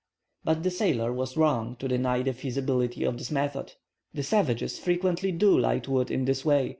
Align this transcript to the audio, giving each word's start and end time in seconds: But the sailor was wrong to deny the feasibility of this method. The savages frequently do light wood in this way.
But 0.43 0.63
the 0.63 0.71
sailor 0.71 1.13
was 1.13 1.37
wrong 1.37 1.75
to 1.75 1.87
deny 1.87 2.23
the 2.23 2.33
feasibility 2.33 3.03
of 3.03 3.19
this 3.19 3.29
method. 3.29 3.73
The 4.15 4.23
savages 4.23 4.79
frequently 4.79 5.31
do 5.31 5.55
light 5.59 5.87
wood 5.87 6.09
in 6.09 6.25
this 6.25 6.43
way. 6.43 6.69